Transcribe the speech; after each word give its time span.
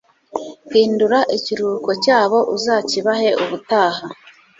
Hindura 0.71 1.19
ikiruhuko 1.37 1.91
cyabo 2.03 2.37
uzakibahe 2.55 3.29
ubutaha 3.43 4.03